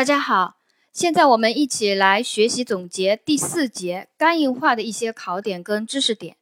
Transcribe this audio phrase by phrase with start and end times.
[0.00, 0.56] 大家好，
[0.94, 6.38] 现在我们一起来学习总结第四节肝硬化的一些考点跟知识点。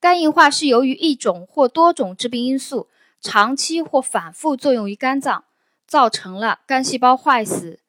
[0.00, 2.88] 肝硬化是由于一种或多种致病因素
[3.20, 5.44] 长期或反复作用于肝脏，
[5.86, 7.80] 造成了肝细胞坏死、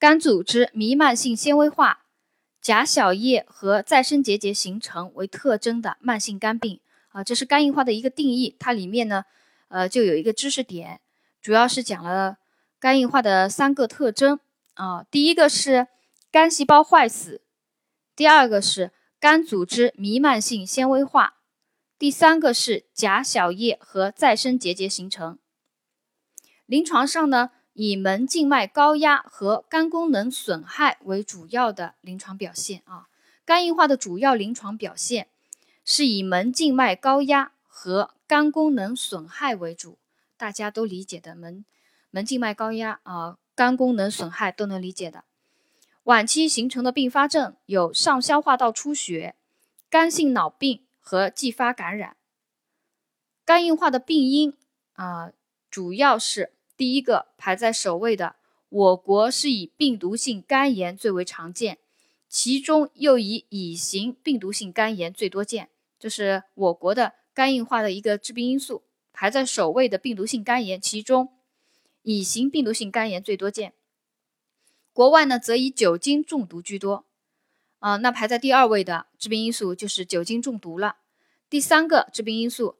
[0.00, 2.00] 肝组织弥漫性纤维化、
[2.60, 6.80] 假小叶和再生结节形成为特征的慢性肝病
[7.10, 7.22] 啊。
[7.22, 9.26] 这是肝硬化的一个定义，它里面呢，
[9.68, 11.00] 呃，就有一个知识点，
[11.40, 12.38] 主要是讲了。
[12.84, 14.38] 肝硬化的三个特征
[14.74, 15.88] 啊，第一个是
[16.30, 17.40] 肝细胞坏死，
[18.14, 21.36] 第二个是肝组织弥漫性纤维化，
[21.98, 25.38] 第三个是假小叶和再生结节形成。
[26.66, 33.08] 临床上呢，以门静脉高压和肝功能损害为主要的临床表现啊。
[33.46, 35.28] 肝硬化的主要临床表现
[35.86, 39.96] 是以门静脉高压和肝功能损害为主，
[40.36, 41.64] 大家都理解的门。
[42.14, 45.24] 门静脉高压啊，肝功能损害都能理解的。
[46.04, 49.34] 晚期形成的并发症有上消化道出血、
[49.90, 52.16] 肝性脑病和继发感染。
[53.44, 54.54] 肝硬化的病因
[54.92, 55.32] 啊，
[55.68, 58.36] 主要是第一个排在首位的，
[58.68, 61.78] 我国是以病毒性肝炎最为常见，
[62.28, 71.30] 其中又以乙型病毒性肝炎最多见，这是我国的肝硬化的一个致病因素，排在首位的病毒性肝炎，其中。
[72.04, 73.72] 乙型病毒性肝炎最多见，
[74.92, 77.06] 国外呢则以酒精中毒居多，
[77.78, 80.98] 啊，那排在第二位的致病因素就是酒精中毒了。
[81.48, 82.76] 第三个致病因素，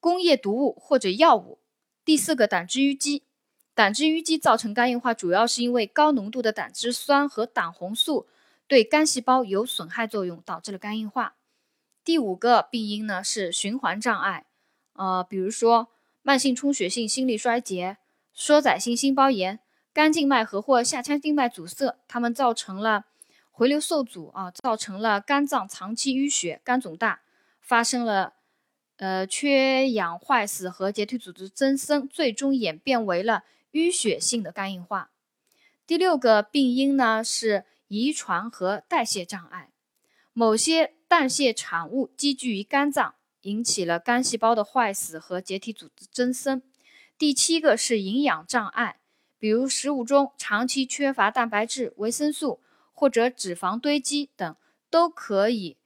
[0.00, 1.60] 工业毒物或者药物。
[2.04, 3.22] 第四个胆汁淤积，
[3.74, 8.26] 胆汁淤积造成肝硬化，主要是因为高浓度的胆汁酸和胆红素
[8.66, 11.36] 对肝细胞有损害作用，导致了肝硬化。
[12.02, 14.46] 第五个病因呢是循环障碍，
[14.94, 15.92] 呃，比如说
[16.22, 17.98] 慢性充血性心力衰竭。
[18.40, 19.58] 缩窄性心包炎、
[19.92, 23.06] 肝静脉和或下腔静脉阻塞，它们造成了
[23.50, 27.22] 回流受阻啊，造成了肝脏长期淤血、肝肿大，
[27.60, 28.34] 发生了
[28.98, 33.42] 呃缺氧坏死和结缔组织增生，最终演变为了
[33.72, 35.10] 淤血性的肝硬化。
[35.84, 39.72] 第六个病因呢是遗传和代谢障碍，
[40.32, 46.62] 某些代谢产物积聚于肝脏，引起了肝细胞的坏死和结缔组织增生。
[47.18, 49.00] 第七个是营养障碍，
[49.40, 52.60] 比如食物中长期缺乏蛋白质、维生素
[52.92, 54.56] 或者脂肪堆积等，
[54.88, 55.76] 都可以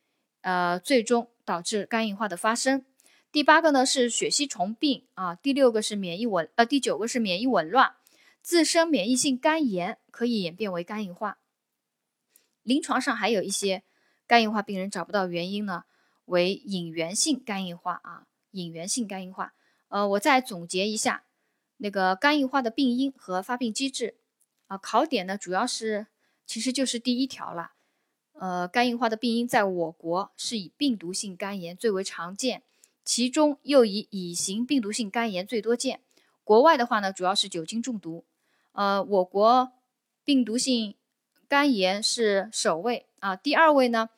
[0.43, 2.84] 呃最终导致肝硬化的发生。
[3.32, 7.94] 第八个呢是血吸虫病啊，第六个是免疫紊呃第九个是免疫紊乱，
[8.43, 11.38] 自身免疫性肝炎可以演变为肝硬化。
[12.62, 13.82] 临床上还有一些
[14.26, 15.84] 肝硬化病人找不到原因呢，
[16.26, 19.54] 为隐源性肝硬化啊，隐源性肝硬化。
[19.92, 21.25] 呃，我再总结一下
[21.76, 24.14] 那个肝硬化的病因和发病机制
[24.66, 26.06] 啊，考点呢主要是
[26.47, 27.72] 其实就是第一条了。
[28.32, 32.62] 呃，肝硬化的病因在我国是以病毒性肝炎最为常见，
[33.04, 36.00] 其中又以乙型病毒性肝炎最多见。
[36.42, 38.25] 国外的话呢，主要是酒精中毒。
[38.72, 39.72] 呃，我国
[40.25, 40.94] 病毒性
[41.47, 44.08] 肝炎是首位啊，第二位呢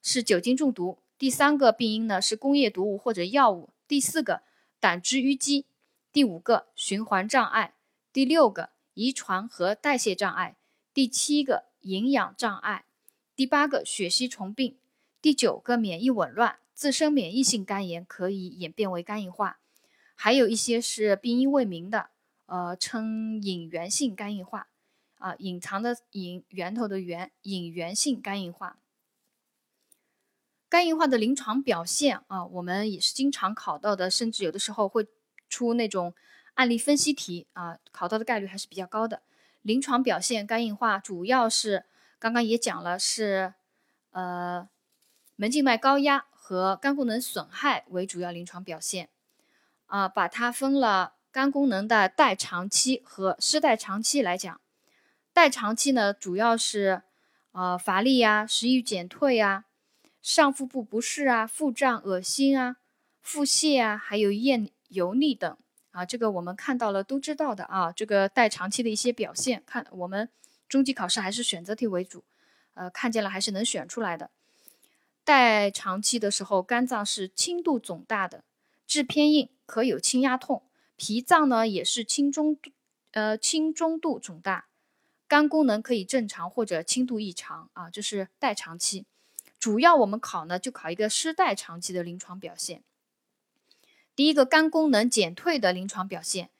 [0.00, 4.40] 是酒精中毒，第三个病因呢是工业毒物或者药物，第四个。
[4.82, 5.66] 胆汁淤积，
[6.12, 7.74] 第五个循环障碍，
[8.12, 10.56] 第六个遗传和代谢障碍，
[10.92, 12.86] 第七个营养障碍，
[13.36, 14.76] 第八个血吸虫病，
[15.20, 19.60] 第九个免疫紊乱，自身免疫性肝炎可以演变为肝硬化，
[20.16, 22.10] 还有一些是病因未明的，
[22.46, 24.66] 呃，称隐源性肝硬化，
[25.18, 28.81] 啊，隐藏的隐，源头的源，隐源性肝硬化。
[30.72, 35.06] 肝硬化的临床表现啊，我们也是经常考到的，甚至有的时候会
[35.50, 36.14] 出那种
[36.54, 39.20] 案例分析题啊，考到的概率还是比较高的。
[39.60, 41.84] 临床表现，肝硬化主要是
[42.18, 43.52] 刚刚也讲了，是
[44.12, 44.66] 呃
[45.36, 49.10] 门静脉高压和肝功能损害为主要临床表现
[49.84, 54.58] 啊，把它分了肝功能的代偿期和失代偿期来讲。
[55.34, 57.02] 代偿期呢，主要是
[57.52, 59.66] 呃乏力呀、食欲减退呀。
[60.22, 62.76] 上腹部不适啊，腹胀、恶心啊，
[63.20, 65.56] 腹泻啊，还有厌油腻等
[65.90, 67.90] 啊，这个我们看到了都知道的啊。
[67.90, 70.28] 这个代偿期的一些表现，看我们
[70.68, 72.22] 中级考试还是选择题为主，
[72.74, 74.30] 呃，看见了还是能选出来的。
[75.24, 78.44] 代偿期的时候，肝脏是轻度肿大的，
[78.86, 80.62] 质偏硬，可有轻压痛；
[80.96, 82.56] 脾脏呢也是轻中，
[83.10, 84.66] 呃，轻中度肿大，
[85.26, 89.04] 肝功能可以正常或者轻度异常啊，这是代偿期。
[89.58, 92.82] 主要我们考呢，就考一个失代偿期的临床表现。
[94.14, 96.50] 第一个肝功能减退的临床表现，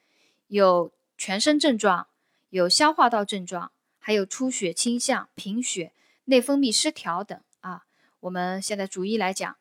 [0.48, 2.06] 有全身症状，
[2.50, 5.92] 有消化道症状，还有出血倾向、贫血、
[6.24, 7.84] 内分泌失调等啊。
[8.20, 9.56] 我们现在逐一来讲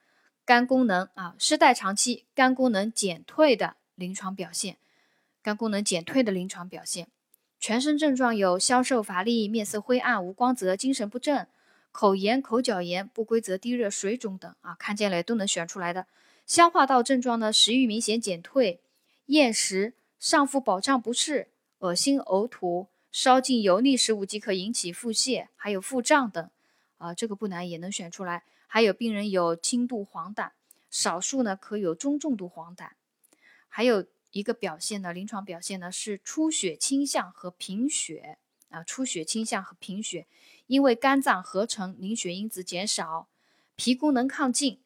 [0.45, 4.77] 肝功能啊，失代偿期肝功能减退的临床表现，
[5.41, 7.07] 肝功能减退的临床表现，
[7.59, 11.47] 全身症状有消瘦乏力、面色灰暗、无光泽、精神不振、
[11.91, 16.07] 口炎、口角炎、不规则低热、水肿等啊，看见了都能选出来的。
[16.45, 18.81] 消化道症状呢，食欲明显减退、
[19.27, 21.49] 厌食、上腹饱胀不适。
[21.79, 26.51] 恶心、呕吐、烧进油腻食物即可引起腹泻，还有腹胀等，
[26.99, 28.43] 啊，这个不难，也能选出来。
[28.67, 30.51] 还有病人有轻度黄疸，
[30.91, 32.91] 少数呢可有中重度黄疸。
[33.67, 38.37] 还有一个表现呢，临床表现呢是出血倾向和贫血，
[38.69, 40.27] 啊，出血倾向和贫血，
[40.71, 43.27] 因为肝脏合成凝血因子减少，
[43.75, 44.79] 脾功能亢进，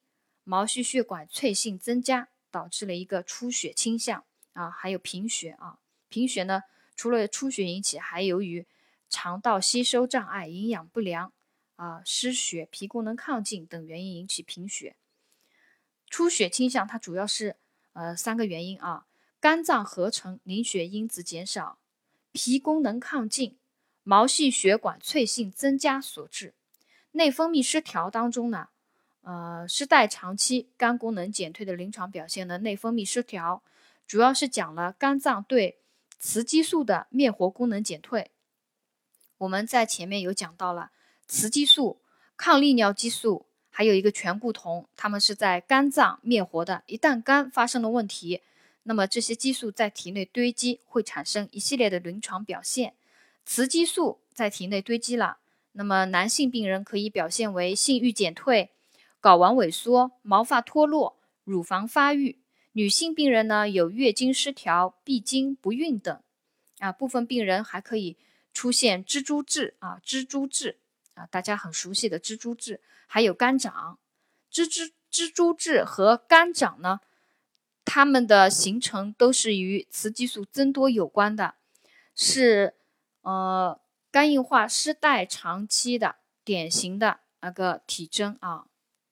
[0.43, 5.77] 毛细血管脆性增加，导致了一个出血倾向，啊，还有贫血，啊，
[6.09, 6.63] 贫血呢。
[6.95, 8.65] 除了出血引起，还由于
[9.11, 11.31] 肠道吸收障碍、营养不良、
[11.75, 14.95] 啊失血、脾功能亢进等原因引起贫血。
[16.09, 17.57] 出血倾向它主要是
[17.93, 19.05] 呃三个原因啊：
[19.39, 21.77] 肝脏合成凝血因子减少、
[22.31, 23.55] 脾功能亢进、
[24.05, 26.53] 毛细血管脆性增加所致。
[27.11, 28.69] 内分泌失调当中呢，
[29.23, 33.63] 呃，失代偿期肝功能减退的临床表现呢，内分泌失调
[34.07, 35.79] 主要是讲了肝脏对
[36.19, 38.29] 雌激素的灭活功能减退，
[39.39, 40.91] 我们在前面有讲到了
[41.27, 41.99] 雌激素、
[42.37, 46.83] 抗利尿激素，还有一个醛固酮，它们是在肝脏灭活的。
[46.85, 48.41] 一旦肝发生了问题，
[48.83, 52.93] 那么这些激素在体内堆积，会产生一系列的临床表现。
[53.45, 55.37] 雌激素在体内堆积了，
[55.73, 58.71] 那么男性病人可以表现为性欲减退、
[59.21, 62.39] 睾丸萎缩、毛发脱落、乳房发育。
[62.73, 66.19] 女性病人呢有月经失调、闭经、不孕等，
[66.79, 68.17] 啊，部分病人还可以
[68.53, 70.79] 出现蜘蛛痣啊，蜘蛛痣
[71.13, 73.97] 啊，大家很熟悉的蜘蛛痣，还有肝掌。
[74.51, 76.99] 蜘蛛蜘蛛痣和肝掌呢，
[77.85, 81.55] 它们的形成都是与雌激素增多有关的，
[82.13, 82.73] 是
[83.25, 83.79] 呃
[84.11, 88.67] 肝硬化失代偿期的典型的那个体征啊，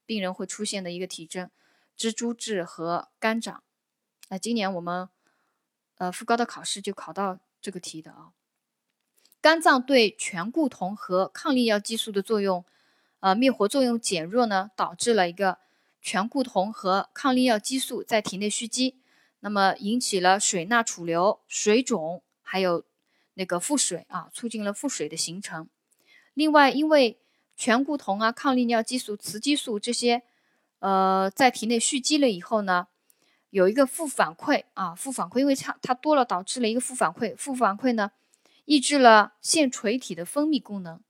[0.06, 1.50] 病人会出现的一个体征。
[1.98, 3.62] 蜘蛛痣和肝掌，
[4.28, 5.08] 那今年我们
[5.98, 8.32] 呃副高的考试就考到这个题的啊。
[9.40, 12.64] 肝脏对醛固酮和抗利尿激素的作用，
[13.20, 15.58] 呃灭活作用减弱呢，导致了一个
[16.00, 18.98] 醛固酮和抗利尿激素在体内蓄积，
[19.40, 22.84] 那么引起了水钠储留、水肿，还有
[23.34, 25.68] 那个腹水啊，促进了腹水的形成。
[26.34, 27.18] 另外，因为
[27.56, 30.22] 醛固酮啊、抗利尿激素、雌激素这些。
[30.80, 32.88] 呃，在体内蓄积了以后呢，
[33.48, 37.34] 有一个负反馈啊，负反馈，因为它它多了，导致了一个负反馈。
[37.34, 38.10] 负反馈呢，
[38.66, 41.00] 抑制了腺垂体的分泌功能，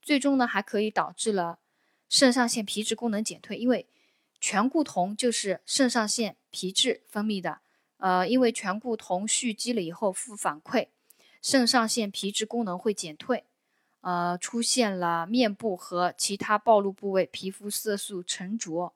[0.00, 1.58] 最终呢，还可以导致了
[2.08, 3.56] 肾上腺皮质功能减退。
[3.56, 3.88] 因为
[4.38, 7.58] 醛固酮就是肾上腺皮质分泌的，
[7.96, 10.90] 呃，因为醛固酮蓄积了以后负反馈，
[11.44, 13.44] 肾上腺皮质功能会减退，
[14.00, 18.94] 呃，出现了面部和其他暴露部位皮肤色素沉着。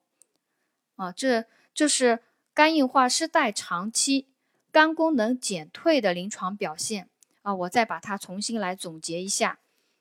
[0.95, 2.23] 啊，这这是
[2.55, 4.29] 肝硬化失代偿期
[4.71, 7.07] 肝功能减退的临床表现
[7.43, 7.53] 啊。
[7.53, 9.59] 我再把它重新来总结一下：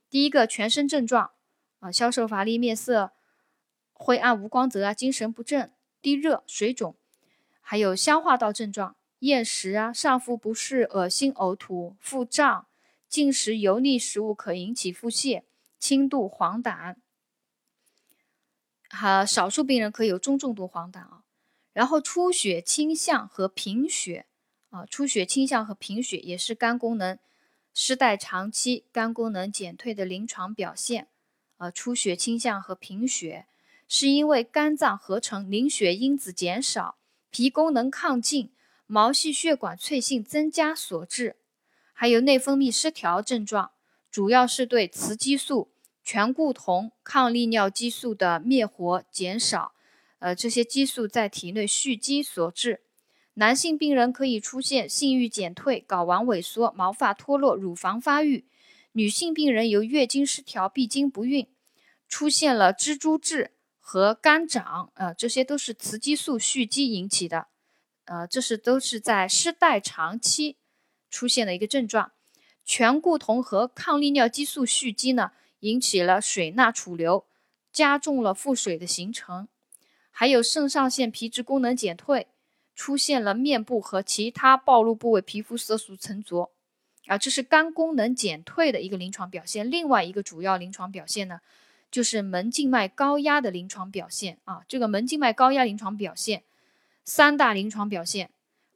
[0.08, 1.32] 第一个，全身症状
[1.80, 3.12] 啊，消瘦乏力、面色
[3.92, 6.94] 灰暗无光泽啊，精神不振、低热、水肿；
[7.60, 12.66] 还有消化道症状，厌食啊，上腹不适、恶心、呕吐、腹胀，
[13.08, 15.42] 进食油腻食物可引起腹泻，
[15.78, 16.96] 轻度黄疸。
[18.90, 21.24] 哈，少数病人可以有中重度黄疸啊，
[21.72, 24.26] 然后出血倾向和贫血
[24.70, 27.18] 啊，出血倾向和贫血也是肝功能
[27.74, 31.08] 失代偿期肝功能减退的临床表现
[31.58, 33.46] 啊，出血倾向和贫血
[33.88, 36.96] 是因为肝脏合成凝血因子减少，
[37.30, 38.52] 脾功能亢进，
[38.90, 41.36] 毛细血管脆性增加所致，
[41.92, 43.70] 还有内分泌失调症状，
[44.10, 45.70] 主要是对雌激素。
[46.02, 49.74] 醛固酮、抗利尿激素的灭活减少，
[50.20, 52.80] 呃，这些激素在体内蓄积所致。
[53.34, 58.46] 男性病人可以出现性欲减退、睾丸萎缩、毛发脱落、乳房发育；
[58.92, 61.46] 女性病人由月经失调、闭经不孕，
[62.08, 67.48] 出现了蜘蛛痣和肝掌，呃，这些都是雌激素蓄积引起的，
[68.08, 70.56] 呃，这是都是在失代偿期
[71.10, 72.12] 出现的一个症状。
[72.64, 75.32] 醛固酮和抗利尿激素蓄积呢？
[75.60, 77.26] 引起了水钠储留，
[77.72, 79.48] 加重了腹水的形成，
[80.10, 82.28] 还有肾上腺皮质功能减退，
[82.76, 86.52] 出现了面部和其他暴露部位皮肤色素沉着，
[87.06, 89.68] 啊，这是肝功能减退的一个临床表现。
[89.68, 91.40] 另外一个主要临床表现呢，
[91.90, 94.62] 就是门静脉高压的临床表现啊。
[94.68, 96.44] 这个门静脉高压临床表现，
[97.08, 98.30] 三大临床表现：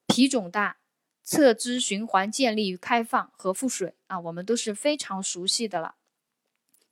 [0.07, 0.79] 脾肿大、
[1.23, 5.97] 侧支循环建立与开放和腹水啊，我们都是非常熟悉的了，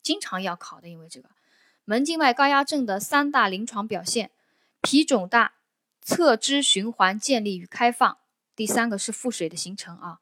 [0.03, 1.31] 经常要考的，因为这个。
[1.87, 4.31] 门静脉高压症的三大临床表现：
[4.83, 5.55] 脾肿大、
[6.03, 8.19] 侧支循环建立与开放，
[8.55, 10.21] 第三个是腹水的形成啊。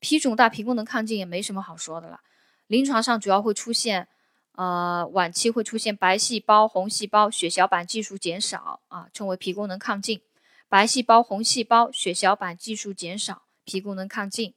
[0.00, 2.22] 脾肿大、脾功能亢进也没什么好说的了。
[2.66, 4.08] 临床上主要会出现，
[4.56, 10.20] 呃，晚期会出现白细胞、红细胞、血小板计数减少啊，称为脾功能亢进。
[10.68, 14.54] 白细胞、红细胞、血小板计数减少，脾功能亢进。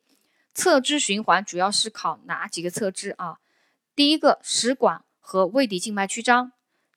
[0.54, 3.40] 侧支循环主要是考哪几个侧支啊？
[3.96, 5.04] 第一个食管。
[5.22, 6.54] 和胃底静脉曲张，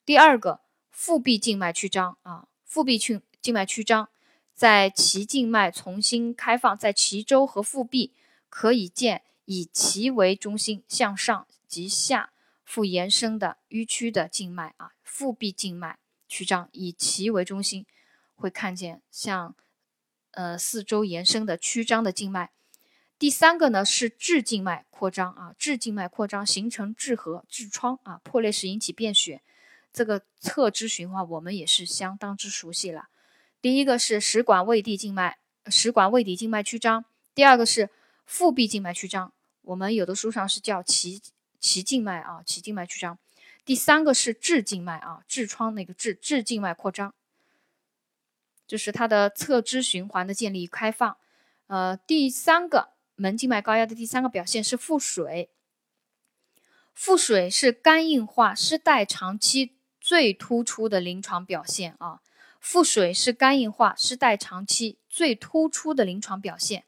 [0.07, 4.09] 第二个腹壁静脉曲张啊，腹壁静静脉曲张，
[4.55, 8.15] 在脐静脉重新开放，在脐周和腹壁
[8.49, 12.33] 可以见以脐为中心向上及下
[12.65, 17.85] 腹延伸的迂曲的静脉啊，腹壁静脉曲张以脐为中心，
[18.43, 19.55] 会看见向
[20.33, 22.51] 呃四周延伸的曲张的静脉。
[23.17, 29.41] 第三个呢是痔静脉扩张啊，痔静脉扩张形成痔核、痔疮啊，破裂时引起便血，
[29.93, 33.07] 这个侧支循环我们也是相当之熟悉了。
[33.61, 37.91] 第一个是食管胃底静脉，食管胃底静脉曲张；第二个是
[38.27, 41.23] 腹壁静脉曲张，我们有的书上是叫脐
[41.61, 43.15] 脐静脉啊，脐静脉曲张；
[43.65, 47.15] 第三个是痔静脉啊，痔疮那个痔痔静脉扩张，
[48.73, 51.19] 就是它的侧支循环的建立开放。
[51.67, 52.93] 呃，第三个。
[53.15, 55.51] 门静脉高压的第三个表现是腹水，
[56.95, 62.21] 腹水是肝硬化失代长期最突出的临床表现啊。
[62.59, 66.85] 腹水是肝硬化失代长期最突出的临床表现。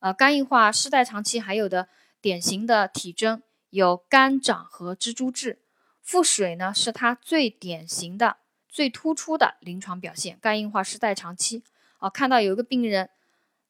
[0.00, 1.90] 呃，肝硬化失代长期还有的
[2.22, 5.60] 典型的体征有肝掌和蜘蛛痣，
[6.00, 8.38] 腹水呢是它最典型的、
[8.76, 10.38] 最突出的临床表现。
[10.38, 11.62] 肝硬化失代偿期，
[11.98, 13.08] 哦，看到有一个病人，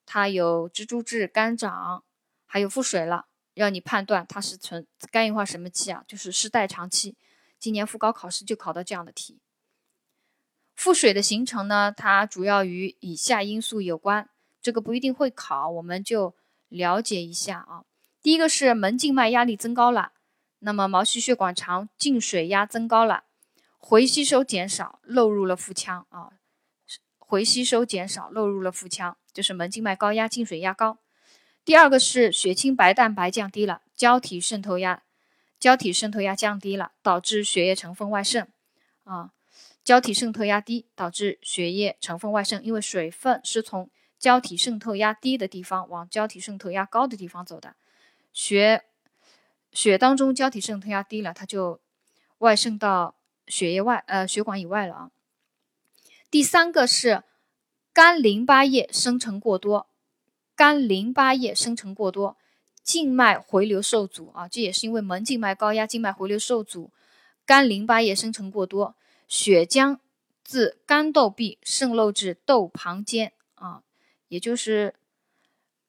[0.04, 2.02] 他有蜘蛛痣、肝长。
[2.44, 6.02] 还有腹水了，让你判断他是存肝硬化什么期啊？
[6.08, 7.14] 就是失代偿期。
[7.60, 9.38] 今年复高考试就考到这样的题。
[10.74, 14.28] 腹水的形成呢，它主要与以下因素有关，
[14.60, 16.34] 这个不一定会考，我们就
[16.68, 17.84] 了解一下啊。
[18.20, 20.10] 第一个是门静脉压力增高了，
[20.58, 23.22] 那么毛细血管长，进水压增高了，
[23.88, 26.30] 回吸收减少，漏入了腹腔啊。
[27.18, 30.98] 回吸收减少，漏入了腹腔，就是门静脉高压，进水压高。
[31.64, 35.04] 第二个是血清白蛋白降低了，胶体渗透压，
[35.60, 38.48] 胶体渗透压降低了，导致血液成分外渗，
[39.04, 39.30] 啊，
[39.84, 43.88] 胶体渗透压低导致血液成分外渗，因为水分是从
[44.18, 47.76] 胶体渗透压低的地方往胶体渗透压高的地方走的，
[48.32, 48.82] 血
[49.70, 51.80] 血当中胶体渗透压低了，它就
[52.38, 53.15] 外渗到
[53.46, 55.10] 血液外，呃，血管以外了啊。
[56.30, 57.22] 第三个是
[57.92, 59.88] 肝淋巴液生成过多。
[60.54, 62.38] 肝淋巴液生成过多，
[62.82, 66.90] 静脉回流受阻啊，这也是因为门静脉高压，静脉回流受阻，
[67.44, 68.96] 肝淋巴液生成过多，
[69.28, 69.98] 血浆
[70.42, 73.82] 自肝窦壁渗漏至窦旁间啊，
[74.28, 74.94] 也就是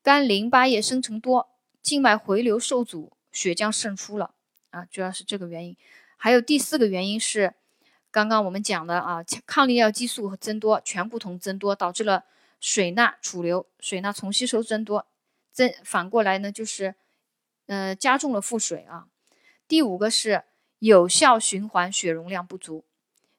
[0.04, 1.48] 肝淋巴液生成多，
[1.82, 4.34] 静脉回流受阻，血浆渗出了
[4.72, 5.78] 啊，主要是这个原因。
[6.18, 7.54] 还有第四个原因是，
[8.12, 12.26] 刚刚我们讲的啊，抗利尿激素增多，醛固酮增多，导致了。
[12.60, 15.06] 水钠储留，水钠重吸收增多，
[15.52, 16.96] 增反过来呢，就是，
[17.68, 19.06] 呃，加重了腹水啊。
[19.68, 20.44] 第五个是
[20.80, 22.84] 有效循环血容量不足，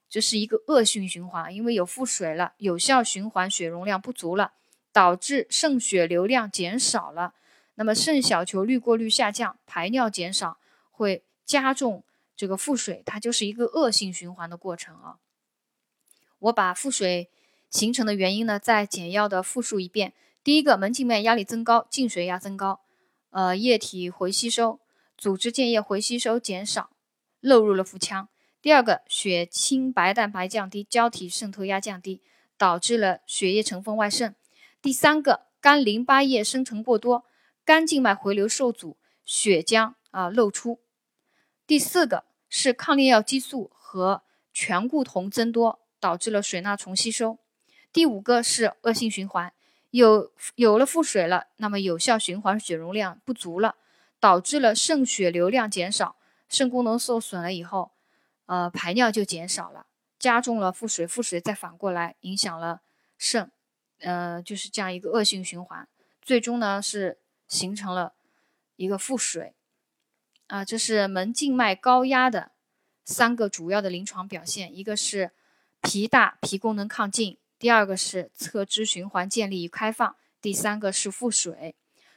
[0.09, 4.53] 这是一个恶性循环，因为有腹水了，有效循环血容量不足了，
[4.93, 7.33] 导致肾血流量减少了，
[7.75, 10.59] 那么肾小球滤过率下降，排尿减少，
[10.89, 12.05] 会加重
[12.39, 15.17] 这个腹水，它就是一个恶性循环的过程啊。
[16.39, 17.29] 我把腹水。
[17.69, 22.81] 形成的原因呢，再简要的复述一遍：第一个，门静脉压力增高，进水压增高，
[23.29, 24.79] 呃，液体回吸收，
[25.15, 26.89] 组织间液回吸收减少，
[27.41, 28.27] 漏入了腹腔；
[28.59, 32.23] 第二个，血清白蛋白降低，胶体渗透压降低，
[32.57, 34.31] 导致了血液成分外渗；
[34.81, 37.25] 第三个，肝淋巴液生成过多，
[37.63, 40.79] 肝静脉回流受阻，血浆啊漏出；
[41.67, 47.37] 第四个是抗利尿激素和醛固酮增多，导致了水钠重吸收。
[47.93, 49.53] 第五个是恶性循环，
[49.91, 53.75] 有有了腹水了，那么有效循环血容量不足了，
[54.19, 57.91] 导致了肾血流量减少，肾功能受损了以后，
[58.47, 59.85] 呃，排尿就减少了，
[60.17, 62.81] 加重了腹水，腹水再反过来影响了
[63.17, 63.51] 肾，
[63.99, 65.87] 呃，就是这样一个恶性循环，
[66.21, 68.13] 最终呢是形成了
[68.75, 69.55] 一个腹水
[70.49, 72.51] 啊，这是门静脉高压的
[73.05, 75.31] 三个主要的临床表现，一个是
[75.81, 81.75] 脾大，脾功能亢进；第二个是侧支循环建立与开放；第三个是腹水。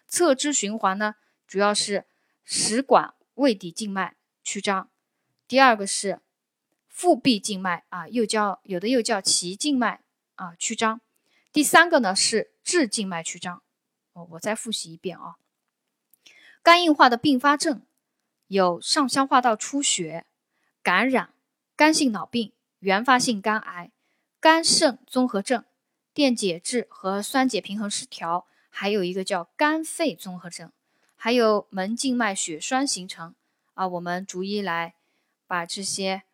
[0.09, 2.07] 侧支循环呢，主要是
[2.43, 4.89] 食管胃底静脉曲张；
[5.47, 6.21] 第二个是
[6.89, 10.01] 腹壁静脉啊，又叫有的又叫脐静脉
[10.37, 11.01] 啊曲张；
[11.53, 13.63] 第三个呢是至静脉曲张。
[14.15, 15.37] 哦，我再复习一遍啊。
[16.63, 17.83] 肝硬化的并发症
[18.53, 20.27] 有上消化道出血、
[20.83, 21.33] 感染、
[21.75, 23.91] 肝性脑病、原发性肝癌、
[24.39, 25.65] 肝肾综合症、
[26.13, 30.71] 电解质和酸碱平衡失调，还有一个叫肝肺综合症，
[31.17, 33.35] 还有门静脉血栓形成
[33.73, 33.89] 啊。
[33.89, 34.97] 我们逐一来
[35.47, 36.25] 把这些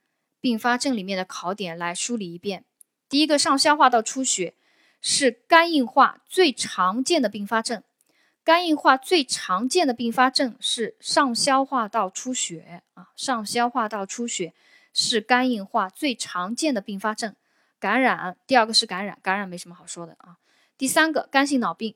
[0.40, 2.64] 并发症里面的考点来梳理一遍。
[3.08, 4.54] 第一个，上消化道出血
[5.00, 7.84] 是肝硬化最常见的并发症。
[8.48, 14.54] 肝硬化最常见的并发症是上消化道出血啊，上消化道出血
[14.94, 17.36] 是肝硬化最常见的并发症。
[17.78, 20.38] 感染，第二个是感染，感染没什么好说的啊。
[20.78, 21.94] 第三个，肝性脑病，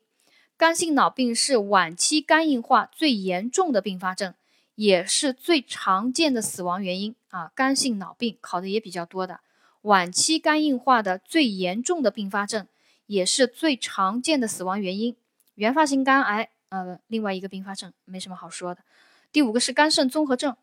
[0.59, 4.35] 肝性脑病是晚期肝硬化最严重的并发症，
[4.75, 7.51] 也是最常见的死亡原因啊。
[7.55, 9.41] 肝性脑病考的也比较多的，
[9.81, 12.69] 晚期肝硬化的最严重的并发症，
[13.07, 15.17] 也是最常见的死亡原因。
[15.63, 18.83] 原发性肝癌，呃，另外一个并发症没什么好说的。
[19.31, 20.57] 第五个是肝肾综合症，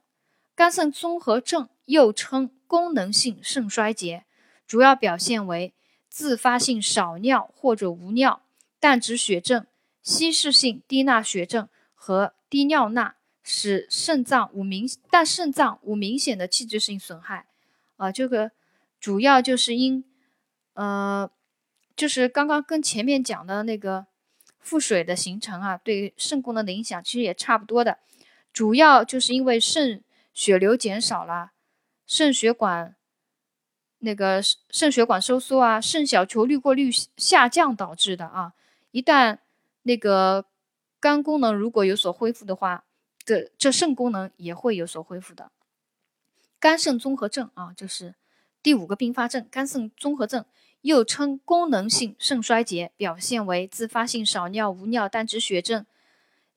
[0.55, 4.25] 肝肾综合症又称功能性肾衰竭，
[4.67, 5.73] 主要表现为
[6.09, 8.41] 自发性少尿或者无尿、
[8.77, 9.65] 淡质血症、
[10.03, 17.45] 稀释性低钠血症和低尿钠，使肾脏无明但肾脏无明显的器质性损害。
[17.95, 18.51] 啊，这个
[18.99, 20.03] 主要就是因，
[20.73, 21.31] 呃，
[21.95, 24.08] 就是刚刚跟前面讲的那个。
[24.59, 27.97] 腹水的形成啊，对肾功能的影响其实也差不多的，
[28.53, 31.51] 主要就是因为肾血流减少了，
[32.05, 32.95] 肾血管
[33.99, 38.53] 那个肾血管收缩啊，肾小球滤过率下降导致的啊。
[38.91, 39.39] 一旦
[39.83, 40.45] 那个
[40.99, 42.83] 肝功能如果有所恢复的话，
[43.23, 45.51] 这这肾功能也会有所恢复的。
[46.59, 48.15] 肝肾综合症啊，就是
[48.61, 50.45] 第五个并发症，肝肾综合症。
[50.81, 55.85] 又称功能性肾衰竭，表现为自发性少尿、无尿、淡质血症、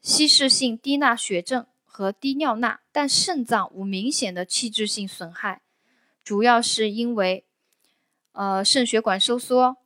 [0.00, 5.62] 稀释性低钠血症和低尿钠，但肾脏无明显的器质性损害，
[6.22, 7.44] 主要是因为
[8.32, 9.76] 呃肾血管收缩、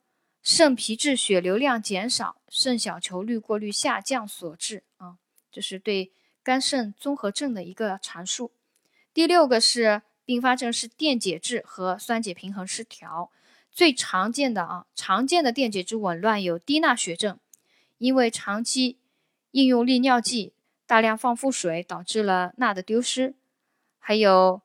[0.43, 5.17] 肾皮质血流量减少、肾小球滤过率下降所致啊。
[5.51, 8.53] 这是对肝肾综合症的一个阐述。
[9.15, 13.31] 第六个是并发症是电解质和酸碱平衡失调。
[13.77, 17.39] 最常见的啊，常见的电解质紊乱有低钠血症，
[17.99, 18.97] 因为长期
[19.51, 20.55] 应用利尿剂、
[20.87, 23.35] 大量放腹水导致了钠的丢失，
[23.99, 24.63] 还有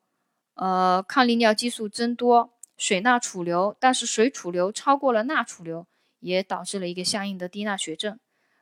[0.54, 5.86] 呃抗利尿激素增多、水钠储留，但是水储留超过了钠储留，
[6.21, 8.17] 也导致了一个相应的低钠血症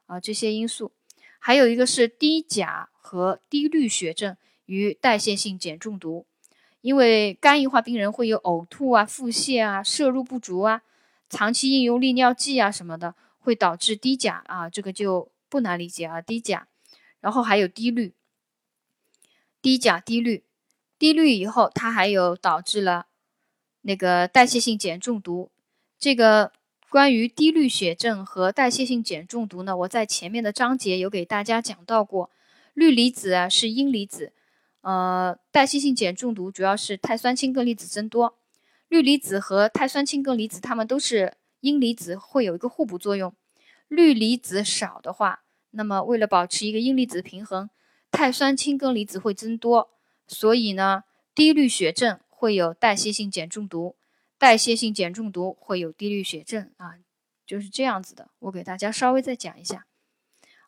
[0.08, 0.92] 啊这些因素，
[1.38, 4.36] 还有一个是低钾和低氯血症
[4.66, 6.26] 与代谢性碱中毒。
[6.82, 10.82] 因为肝硬化病人会有呕吐啊、腹泻啊、摄入不足啊，
[11.30, 16.68] 长期应用利尿剂啊什么的，会导致低钾啊，这个就不难理解啊，低钾，
[17.20, 18.14] 然后还有低氯，
[19.62, 20.44] 低钾低氯，
[20.98, 23.08] 低氯以后它还有导致了
[23.82, 25.52] 那个代谢性碱中毒。
[25.98, 26.54] 这个
[26.90, 32.30] 关于低氯血症和代谢性碱中毒呢，我在前面的章节有给大家讲到过，
[32.74, 34.32] 氯离子啊是阴离子。
[34.82, 38.38] 呃，代谢性碱中毒主要是碳酸氢根离子增多，
[38.88, 43.34] 氯离子和碳酸氢根离子它们都是阴离子，会有一个互补作用。
[43.90, 47.70] 氯离子少的话，那么为了保持一个阴离子平衡，
[48.10, 49.90] 碳酸氢根离子会增多，
[50.28, 51.04] 所以呢，
[51.36, 53.98] 低氯血症会有代谢性碱中毒，
[54.38, 56.96] 代谢性碱中毒会有低氯血症啊，
[57.46, 58.30] 就是这样子的。
[58.40, 59.86] 我给大家稍微再讲一下，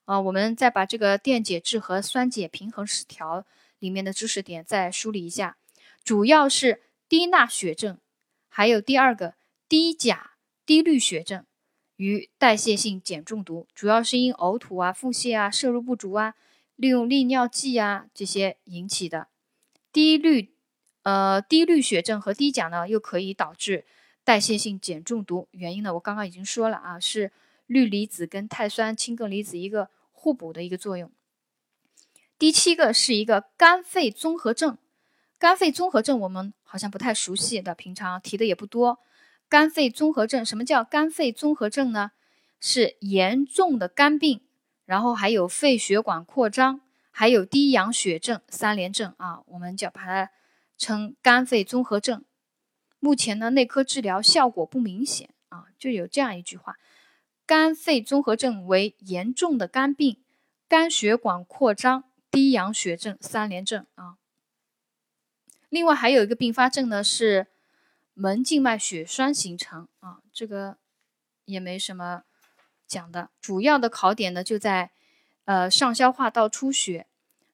[0.04, 3.46] 啊，我们再把这个电解质和酸碱平衡失调。
[3.82, 5.58] 里面的知识点再梳理一下，
[6.04, 7.98] 主要是低钠血症，
[8.48, 9.34] 还有第二个
[9.68, 10.34] 低钾
[10.66, 11.44] 低氯血症
[11.96, 16.36] 与代谢性碱中毒，主要是因呕吐啊、腹泻啊、摄入不足啊、
[16.76, 19.30] 利用利尿剂啊这些引起的。
[19.92, 20.54] 低氯
[21.02, 23.86] 呃低氯血症和低钾呢，又可以导致
[24.24, 27.32] 代谢性碱中毒，原因呢我刚刚已经说了啊，是
[27.66, 31.12] 氯离子跟碳酸氢根离子一个互补的一个作用。
[32.42, 34.80] 第七个是一个肝肺综合症，
[35.38, 38.98] 肝肺综合症我们好像不太熟悉的，平常提的也不多。
[39.48, 42.14] 肝肺综合症，什么叫肝肺综合症呢？
[42.60, 44.42] 是严重的肝病，
[44.86, 50.32] 然后还有肺血管扩张，还有低氧血症三联症啊，我们叫把它
[50.80, 52.26] 称肝肺综合症。
[53.00, 56.78] 目前呢，内科治疗效果不明显啊，就有这样一句话：
[57.46, 60.18] 肝肺综合症为严重的肝病，
[60.68, 64.16] 肝血管扩张、低氧血症三联症啊。
[65.70, 67.48] 另外还有一个并发症呢，是
[68.14, 70.78] 门静脉血栓形成啊，这个
[71.46, 72.24] 也没什么
[72.88, 74.92] 讲的，主要的考点呢就在。
[75.46, 77.08] 呃，上消化道出血，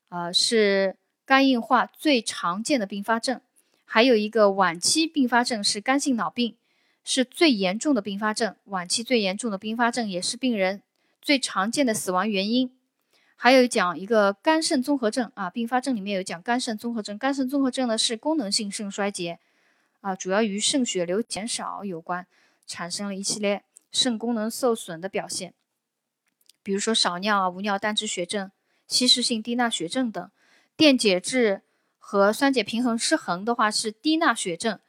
[0.09, 3.39] 呃，是肝硬化最常见的并发症。
[3.85, 6.57] 还有一个晚期并发症是肝性脑病，
[7.05, 8.55] 是最严重的并发症。
[8.65, 10.83] 晚期最严重的并发症也是病人
[11.21, 12.76] 最常见的死亡原因。
[13.39, 17.17] 还有讲一个肝肾综合症啊，并发症里面有讲肝肾综合症。
[17.17, 19.39] 肝肾综合症呢是功能性肾衰竭
[20.01, 22.25] 啊，主要与肾血流减少有关，
[22.65, 25.53] 产生了一系列肾功能受损的表现。
[26.63, 28.51] 比如说少尿啊、无尿单支血症、
[28.87, 30.31] 稀释性低钠血症等，
[30.75, 31.61] 电解质
[31.99, 34.79] 和酸碱平衡失衡的话是低钠血症、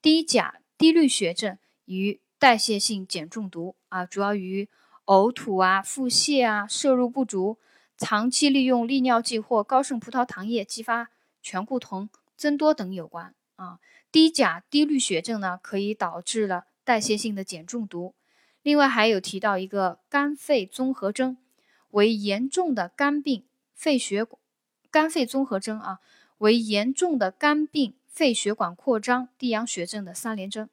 [0.00, 4.70] 低钾低氯血症与代谢性碱中毒啊，主要与
[5.04, 7.58] 呕吐啊、腹泻啊、摄入不足、
[7.98, 11.10] 长期利用利尿剂或高渗葡萄糖液激发
[11.42, 13.80] 醛固酮增多等有关啊。
[14.10, 18.14] 低钾低氯血症呢，可以导致了代谢性的碱中毒。
[18.62, 21.36] 另外还有提到一个肝肺综合征，
[21.90, 24.26] 为严重的肝病、肺血
[24.90, 25.98] 肝肺综合征啊，
[26.38, 30.68] 为严重的肝病、肺血管扩张、低氧血症的三联征。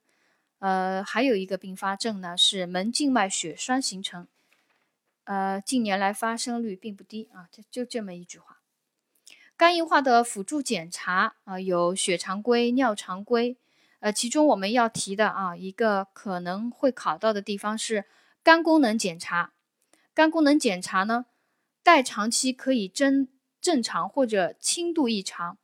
[0.59, 4.27] 呃，还有一个并发症呢是门静脉血栓形成，
[5.25, 8.61] 呃，近年来发生率并不低啊，就就这么一句话。
[9.57, 13.57] 肝硬化的辅助检查啊，有血常规、尿常规。
[13.99, 18.05] 呃，其中我们要提的啊，一个可能会考到的地方是
[18.43, 19.53] 肝功能检查。
[20.13, 21.25] 肝功能检查呢，
[21.83, 23.27] 代偿期可以正
[23.59, 25.57] 正常或者轻度异常。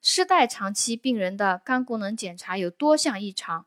[0.00, 3.66] 失代偿期病人的肝功能检查有多项异常，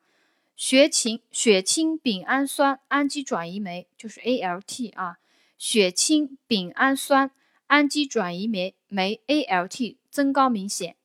[0.55, 5.17] 血清血清丙氨酸氨基转移酶就是 ALT 啊，
[5.61, 7.29] 血清丙氨酸
[7.67, 10.95] 氨基转移酶酶 ALT 增高明显，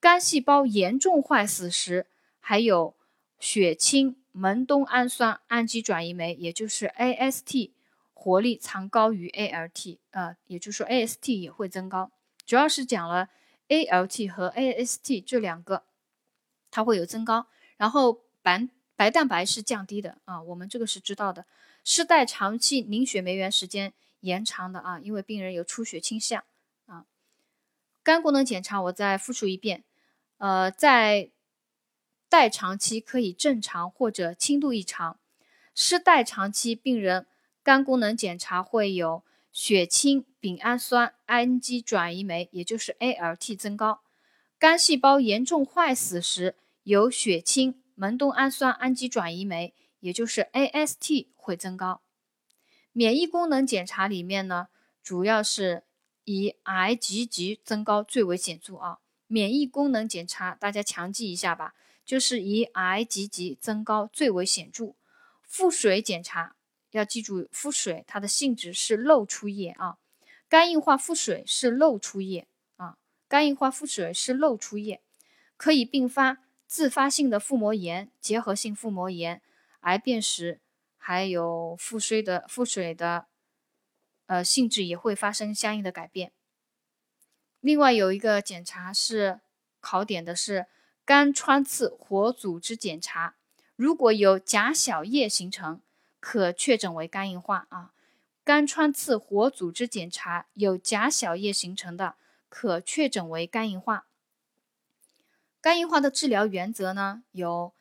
[0.00, 2.06] 肝细胞严重坏死时。
[2.38, 2.96] 还有
[3.38, 7.72] 血清门冬氨酸氨基转移酶，也就是 AST，
[8.14, 12.10] 活力常高于 ALT，呃，也就是说 AST 也会增高。
[12.46, 13.28] 主要是讲了
[13.68, 15.84] ALT 和 AST 这两个，
[16.70, 17.48] 它会有增高。
[17.76, 21.44] 然后白白蛋白是降低的啊，我们这个是知道的。
[21.82, 26.44] 失代长期凝血酶原时间延长的啊，因为病人有出血倾向
[26.86, 27.06] 啊。
[28.02, 29.84] 肝功能检查我再复述一遍，
[30.38, 31.30] 呃，在
[32.28, 35.18] 代偿期可以正常或者轻度异常，
[35.74, 37.26] 失代偿期病人
[37.62, 44.02] 肝功能检查会有血清丙氨酸氨基转移酶，也就是 ALT 增高；
[44.58, 52.02] 肝细胞严重坏死时有血清门冬氨酸氨基转移酶，也就是 AST 会增高。
[52.92, 54.68] 免疫功能检查里面呢，
[55.02, 55.84] 主要是
[56.24, 58.98] 以 IgG 增高最为显著啊。
[59.26, 61.74] 免疫功能检查大家强记一下吧。
[62.02, 64.96] 就是以 IgG 增高最为显著。
[65.46, 66.56] 腹水检查
[66.90, 69.98] 要记住，腹水它的性质是漏出液啊。
[70.48, 72.98] 肝硬化腹水是漏出液啊。
[73.28, 75.00] 肝硬化腹水是漏出液，
[75.56, 79.40] 可以并发自发性的腹膜炎、结核性腹膜炎、
[79.80, 80.60] 癌变时，
[80.96, 83.26] 还有腹水的腹水的
[84.26, 86.32] 呃性质也会发生相应的改变。
[87.60, 89.40] 另外有一个检查是
[89.80, 90.66] 考点的是。
[91.02, 93.34] 肝穿刺活组织检查，
[93.74, 95.80] 如果有假小叶形成，
[96.20, 97.92] 可确诊为肝硬化啊。
[98.44, 102.14] 肝穿刺活组织检查有假小叶形成的，
[102.48, 104.06] 可确诊为肝硬化。
[105.60, 107.72] 肝硬化的治疗原则呢，有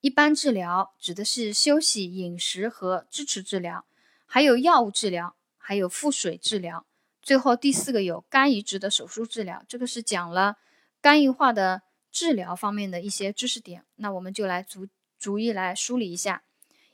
[0.00, 3.84] 一般治疗，指的是休息、饮食和支持治疗，
[4.26, 6.86] 还有药物治疗，还有腹水治疗。
[7.22, 10.56] 最后第四个有肝移植的手术治疗，这个是讲了
[11.00, 11.82] 肝硬化的。
[12.10, 14.88] 治疗方面的一些知识点，那我们就来逐
[15.20, 16.42] 逐一来梳理一下。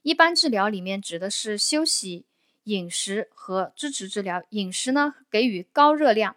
[0.03, 2.27] 一般治疗里面指的是休息、
[2.65, 4.43] 饮食和支持治疗。
[4.51, 6.37] 饮食呢，给予高热量、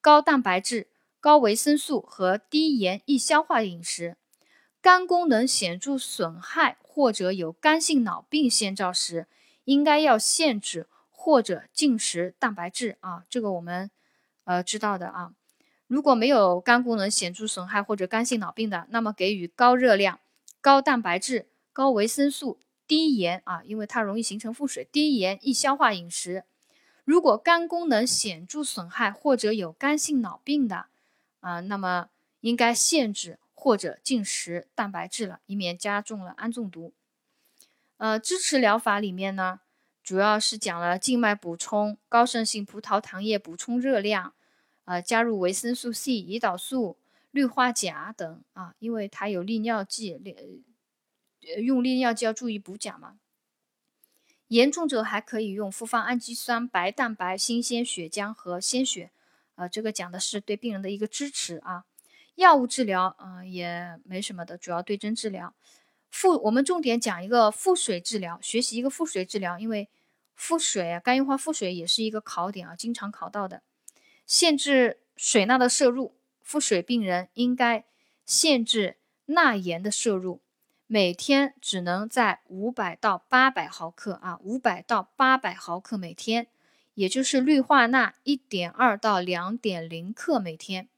[0.00, 0.88] 高蛋白质、
[1.20, 4.16] 高维生素和低盐易消化饮食。
[4.86, 9.26] 肝功能显著损害或者有肝性脑病先兆时，
[9.64, 13.90] 应该要限制或者禁食蛋白质啊，这个我们
[14.44, 15.32] 呃知道的啊。
[15.88, 20.20] 如果没有肝功能显著损害或者肝性脑病的，那么给予高热量、
[20.60, 26.44] 高蛋白质、高维生素、低盐啊，因为它容易形成腹水，低盐易消化饮食。
[27.04, 30.86] 如果肝功能显著损害或者有肝性脑病的，
[31.40, 36.92] 啊，那么应该限制或者进食蛋白质了，以免加重了氨中毒。
[37.96, 39.58] 呃，支持疗法里面呢，
[40.04, 44.34] 主要是讲了静脉补充、高渗性葡萄糖液补充热量，
[44.84, 46.96] 呃，加入维生素 C、胰岛素、
[47.32, 50.16] 氯化钾等啊，因为它有利尿剂，
[51.58, 53.18] 用利尿剂要注意补钾嘛。
[54.46, 59.10] 严重者还可以用复方氨基酸、白蛋白、新鲜血浆和鲜血。
[59.56, 61.84] 呃，这个讲的是对病人的一个支持啊。
[62.36, 65.52] 药物治疗啊也没什么的，主要对症治疗。
[66.08, 69.90] 腹我们重点讲一个腹水治疗，学习一个腹水治疗，因为
[70.34, 73.62] 腹水啊，肝硬化腹水也是一个考点啊，经常考到的。
[74.26, 77.84] 限制水钠的摄入，腹水病人应该
[78.24, 78.96] 限制
[79.26, 80.40] 钠盐的摄入。
[80.86, 86.46] 每天只能在五百到八百毫克啊，五百到八百毫克每天，
[86.94, 90.88] 也就是氯化钠一点二到两点零克每天。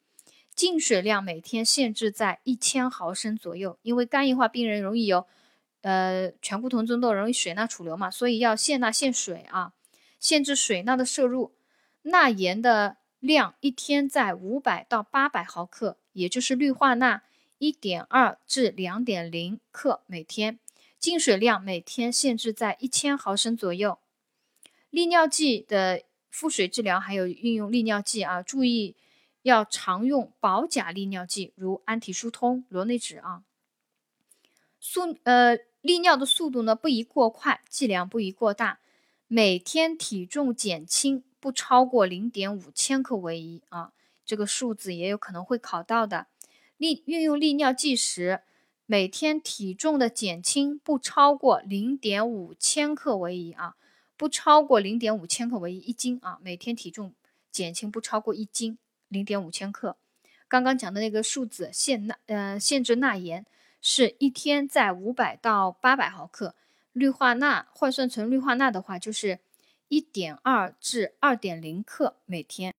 [0.59, 5.25] 进水量每天限制在一千毫升左右，因为肝硬化病人容易有
[5.83, 9.73] 呃醛固酮增多，容易水钠储留嘛，所以要限钠限水啊，
[10.19, 11.55] 限制水钠的摄入。
[12.03, 17.23] 钠盐的量一天在五百到八百毫克，也就是氯化钠。
[17.59, 20.59] 一点二至两点零克每天，
[20.99, 23.99] 进水量每天限制在一千毫升左右。
[24.91, 28.97] 利尿剂的腹水治疗还有运用利尿剂啊，注意
[29.43, 33.43] 要常用保钾利尿剂，如氨体舒通、螺内酯啊。
[34.81, 38.81] 速呃利尿的速度呢不宜过快，剂量不宜过大，
[39.27, 43.93] 每天体重减轻不超过零点五千克为宜啊。
[44.25, 46.27] 这个数字也有可能会考到的。
[46.77, 48.43] 利运用利尿剂时，
[48.87, 53.77] 每天体重的减轻不超过零点五千克为宜啊，
[54.17, 57.15] 不超过零点五千克为宜，一斤啊，每天体重
[57.51, 59.97] 减轻不超过一斤，零点五千克。
[60.47, 63.45] 刚刚讲的那个数字限钠，呃，限制钠盐
[63.81, 66.55] 是一天在五百到八百毫克，
[66.93, 69.41] 氯化钠换算成氯化钠的话，就是
[69.89, 72.75] 一点二至二点零克每天。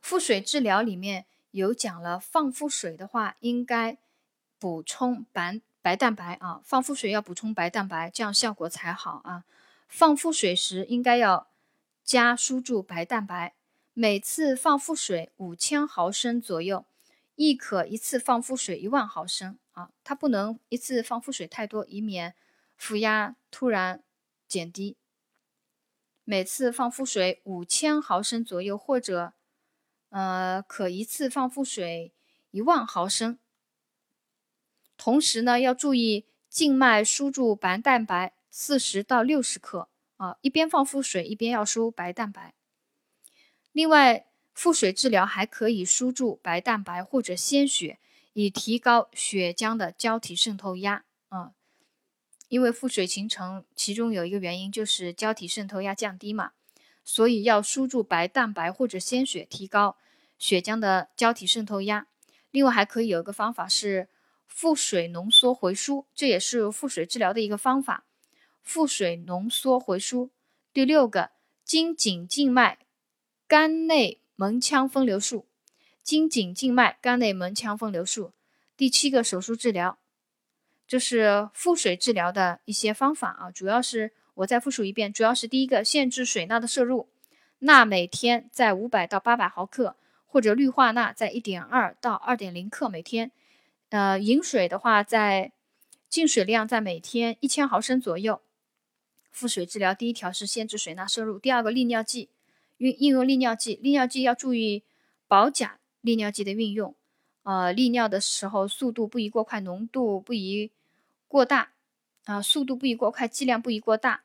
[0.00, 1.26] 腹水治疗里面。
[1.52, 3.98] 有讲了，放腹水的话，应该
[4.60, 6.60] 补充白白蛋白啊。
[6.62, 9.42] 放腹水要补充白蛋白，这样效果才好啊。
[9.88, 11.48] 放腹水时应该要
[12.04, 13.54] 加输注白蛋白，
[14.00, 16.86] 每次放腹水五千毫升左右，
[17.34, 19.90] 亦可一次放腹水一万毫升啊。
[20.02, 22.34] 它不能一次放腹水太多，以免
[22.78, 24.02] 腹压突然
[24.48, 24.96] 减低。
[26.24, 29.34] 每次放腹水五千毫升左右，或者。
[30.08, 32.14] 呃，可一次放腹水
[32.52, 33.38] 一万毫升，
[34.96, 42.54] 同时呢，要注意静脉输注白蛋白四十到六十克啊，一边放腹水一边要输白蛋白。
[43.72, 47.98] 另外，腹水治疗还可以输注白蛋白或者鲜血，
[48.32, 51.52] 以提高血浆的胶体渗透压啊。
[52.48, 56.52] 因为腹水形成，其中有一个原因就是胶体渗透压降低嘛。
[57.04, 59.96] 所以要输注白蛋白或者鲜血，提高
[60.38, 62.06] 血浆的胶体渗透压。
[62.50, 64.08] 另外还可以有一个方法是
[64.46, 68.04] 腹水浓缩回输，这也是腹水治疗的一个方法。
[68.62, 70.30] 腹水浓缩回输。
[70.72, 71.30] 第六个，
[71.64, 72.78] 经颈静脉
[73.50, 75.44] 肝内门腔分流术，
[76.04, 78.32] 经颈静脉肝内门腔分流术。
[78.76, 79.98] 第七个，手术治疗。
[80.86, 84.12] 这是腹水治疗的一些方法啊，主要是。
[84.34, 87.08] 我再复述一遍，主要是第一个，限制水钠的摄入，
[87.58, 93.32] 钠每天在五百到八百毫克，或者氯化钠在一点二到二点零克每天。
[93.88, 95.50] 呃，饮水的话，在
[96.08, 98.40] 进水量在每天一千毫升左右。
[99.32, 102.30] 腹水治疗第一条是限制水钠摄入，第二个利尿剂
[102.80, 104.82] 运应用利尿剂，利尿剂要注意
[105.28, 106.94] 保钾利尿剂的运用。
[107.42, 110.70] 呃，利尿的时候速度不宜过快，浓度不宜
[111.28, 111.72] 过大。
[112.24, 114.22] 啊，速度不宜过快，剂量不宜过大，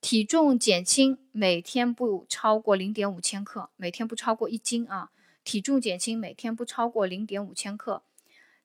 [0.00, 5.10] 体重减轻每天不超过零点五千克，每天不超过一斤啊。
[5.44, 8.02] 体重减轻每天不超过零点五千克。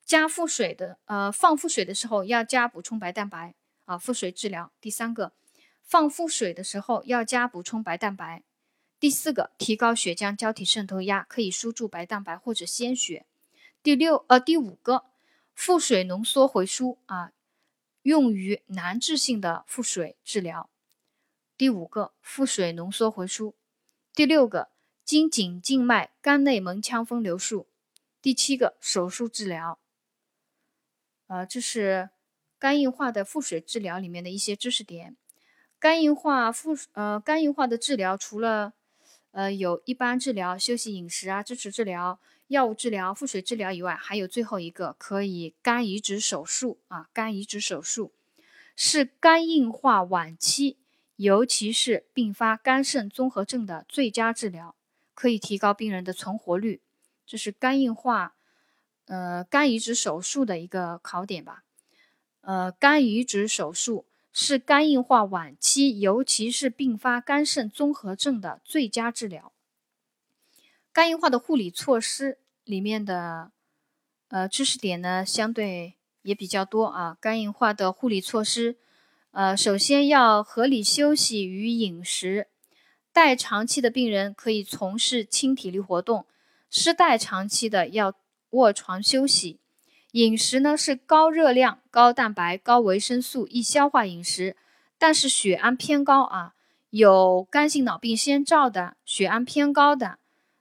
[0.06, 3.98] 加腹水的，呃，放腹水的时候要加补充白蛋白啊。
[3.98, 5.34] 腹水治疗第三个，
[5.82, 8.44] 放腹水的时候要加补充白蛋白。
[9.06, 13.28] 第四个，提高血浆胶体渗透压，可以输注白蛋白或者鲜血。
[13.84, 15.04] 第六，呃，第五个，
[15.54, 17.32] 腹水浓缩回输啊。
[18.02, 20.72] 用于难治性的腹水治疗。
[21.56, 23.54] 第五个，腹水浓缩回输。
[24.16, 24.70] 第六个，
[25.04, 27.68] 经颈静脉肝内门腔分流术。
[28.24, 29.78] 第七个，手术治疗。
[31.28, 32.10] 呃，这是
[32.58, 35.16] 肝硬化的腹水治疗里面的一些知识点。
[35.78, 38.74] 肝硬化腹呃肝硬化的治疗除了
[39.36, 47.10] 呃有一般治疗、休息饮食啊、支持治疗、药物治疗、腹水治疗以外，还有最后一个可以肝移植手术啊。
[47.12, 48.14] 肝移植手术
[48.78, 50.78] 是肝硬化晚期，
[51.18, 54.74] 尤其是并发肝肾综合症的最佳治疗，
[55.14, 56.82] 可以提高病人的存活率。
[57.26, 58.36] 这是肝硬化
[59.08, 61.66] 呃肝移植手术的一个考点吧。
[62.40, 64.06] 呃，肝移植手术。
[64.38, 69.54] 是肝硬化晚期，尤其是并发肝肾综合症的最佳治疗。
[70.92, 73.54] 肝硬化的护理措施里面的
[74.28, 77.18] 呃知识点呢，相对也比较多啊。
[77.22, 78.76] 肝硬化的护理措施，
[79.32, 82.50] 呃，首先要合理休息与饮食。
[83.14, 86.28] 带长期的病人可以从事轻体力活动，
[86.70, 88.14] 失带长期的要
[88.50, 89.62] 卧床休息。
[90.16, 94.56] 饮食呢是高热量、高蛋白、高维生素、易消化饮食，
[94.98, 96.54] 但是血氨偏高啊，
[96.90, 100.20] 有肝性脑病先兆的、血氨偏高的，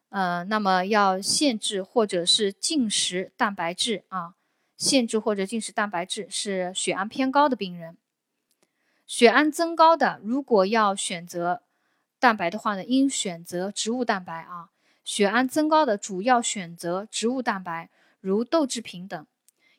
[0.08, 4.34] 呃，那么要限制或者是禁食蛋白质啊，
[4.76, 7.96] 限制或者禁食蛋白质是血氨偏高的病人。
[9.06, 11.62] 血氨增高的，如果要选择
[12.18, 14.70] 蛋白的话呢，应选择植物蛋白啊。
[15.04, 17.88] 血氨增高的主要选择植物蛋白，
[18.20, 19.24] 如豆制品等。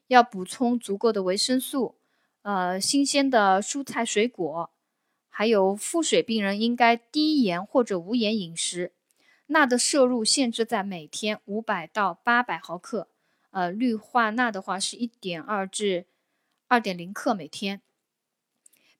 [0.07, 1.95] 要补充足够的维生素，
[2.43, 4.69] 呃，新鲜的蔬菜水果，
[5.29, 8.93] 还有腹水病人应该低盐或者无盐饮食，
[9.47, 13.07] 钠的摄入限制在每天五百到八百毫克，
[13.51, 16.05] 呃，氯化钠的话是一点二至
[16.67, 17.81] 二点零克每天。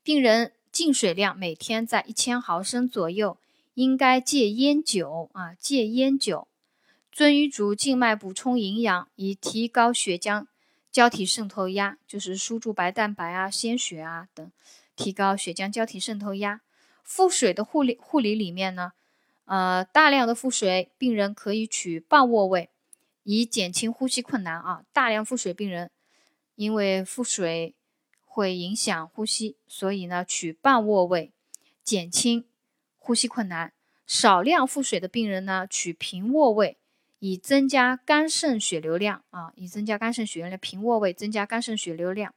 [0.04, 3.38] 病人进水量每天在一千毫升左右，
[3.76, 6.48] 应该戒烟酒啊，戒烟酒，
[7.12, 10.48] 遵医嘱静脉补充营养，以提高血浆。
[10.96, 14.50] 胶体渗透压就是输注白蛋白啊、鲜血啊等，
[14.96, 16.62] 提高血浆胶体渗透压。
[17.04, 18.94] 腹水的护理护理里面呢，
[19.44, 22.70] 呃，大量的腹水病人可以取半卧位，
[23.24, 24.86] 以减轻呼吸困难啊。
[24.94, 25.92] 大量腹水病人
[26.56, 27.76] 因为腹水
[28.24, 31.34] 会影响呼吸，所以呢取半卧位，
[31.84, 32.46] 减轻
[32.96, 33.74] 呼吸困难。
[34.08, 36.78] 少量腹水的病人呢取平卧位。
[37.20, 42.36] 以增加肝肾血流量啊，以增加肝肾血流量，平卧位增加肝肾血流量，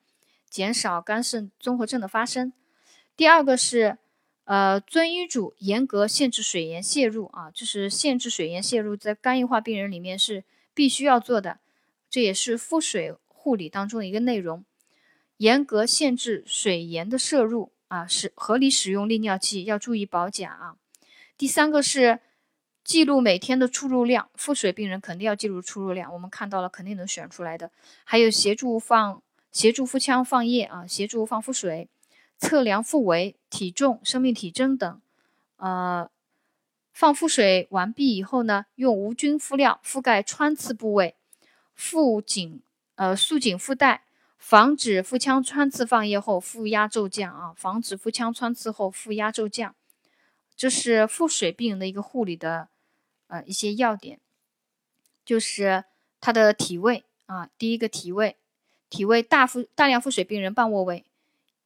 [0.49, 2.53] 减少肝肾综合症的发生。
[3.17, 3.99] 第二个是，
[4.45, 11.59] 呃，遵医嘱严格限制水盐泄入啊，就是限制水盐泄入，在肝硬化病人里面是必须要做的，
[12.09, 14.64] 这也是腹水护理当中的一个内容，
[15.38, 20.77] 严格限制水盐的摄入啊，使合理使用利尿剂，要注意保钾啊。
[21.37, 22.21] 第三个是。
[22.88, 26.11] 记录每天的出入量，腹水病人肯定要记录出入量。
[26.11, 27.70] 我们看到了，肯定能选出来的。
[28.03, 29.22] 还有协助放
[29.53, 31.90] 协助腹腔放液啊，协助放腹水，
[32.38, 35.03] 测量腹围、体重、生命体征等。
[35.59, 36.09] 呃，
[36.90, 41.14] 放腹水完毕以后呢，用无菌敷料覆盖穿刺部位，
[41.74, 42.62] 腹紧
[42.94, 44.05] 呃束紧腹带，
[44.38, 49.74] 防止腹腔穿刺放液后腹压骤降啊，防止腹腔穿刺后腹压骤降。
[50.57, 52.70] 这是腹水病人的一个护理的。
[53.29, 54.19] 呃，一些要点
[55.25, 55.85] 就是
[56.21, 58.37] 它的体位啊，第一个体位，
[58.91, 61.05] 体位大腹大量腹水病人半卧位，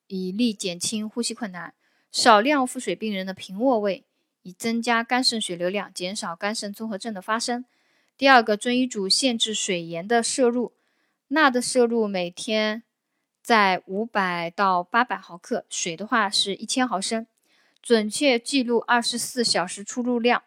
[0.09, 1.73] 以利减轻呼吸困难；
[2.11, 4.05] 少量腹水病人的平卧位，
[4.43, 7.65] 以增加肝肾血流量，减少肝肾综合症的发生。
[8.19, 10.73] 第二个，遵医嘱限制水盐的摄入，
[11.29, 12.83] 钠的摄入每天
[13.41, 17.27] 在五百到八百毫克，水的话是一千毫升，
[17.81, 20.43] 准确记录二十四小时出入量。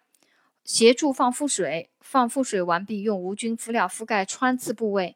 [0.65, 5.15] 协助放腹水，放腹水完毕，用无菌敷料覆盖穿刺部位，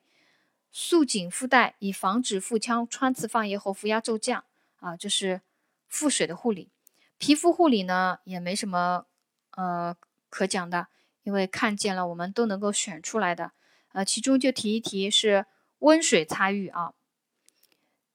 [0.71, 4.43] 束紧腹带，以防止腹腔穿刺放液后腹压骤降。
[4.77, 5.41] 啊，这是
[5.87, 6.69] 腹水的护理。
[7.17, 9.07] 皮肤护理呢，也没什么
[9.55, 9.97] 呃
[10.29, 10.87] 可讲的，
[11.23, 13.51] 因为看见了我们都能够选出来的。
[13.93, 15.47] 呃，其中就提一提是
[15.79, 16.93] 温水擦浴啊，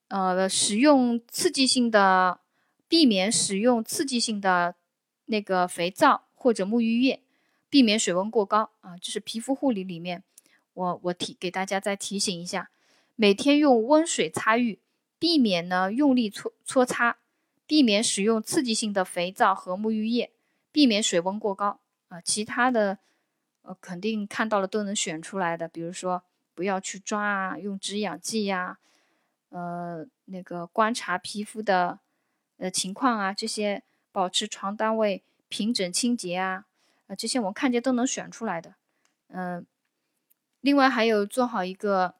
[0.07, 2.40] 呃，使用刺激性的，
[2.87, 4.76] 避免使用刺激性的
[5.24, 7.24] 那个肥皂或者沐浴液。
[7.75, 10.22] 避免水温过高啊，就是皮肤护理里面，
[10.75, 12.70] 我我提给大家再提醒一下，
[13.16, 14.79] 每天用温水擦浴，
[15.18, 17.16] 避免呢用力搓搓擦，
[17.66, 20.31] 避免使用刺激性的肥皂和沐浴液，
[20.70, 22.20] 避免水温过高啊。
[22.20, 22.99] 其他的
[23.62, 26.22] 呃肯定看到了都能选出来的，比如说
[26.55, 28.79] 不要去抓啊，用止痒剂呀，
[29.49, 31.99] 呃那个观察皮肤的
[32.59, 36.66] 呃情况啊，这些保持床单位平整清洁啊。
[37.14, 38.74] 这些我看见都能选出来的，
[39.28, 39.66] 嗯，
[40.60, 42.14] 另外还有做好一个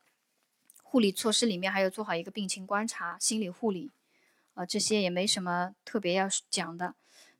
[0.83, 3.91] 护理措施，里面还有做好一个病情观察、心理护理，
[4.55, 6.95] 呃，这些也没什么特别要讲的。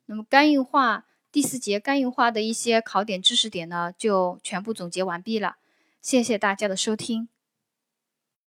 [0.07, 5.57] 那么肝硬化第四节肝硬化的一些考点知识点呢，就全部总结完毕了。
[6.01, 7.29] 谢谢大家的收听。